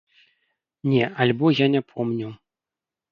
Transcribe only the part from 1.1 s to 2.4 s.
альбо я не помню.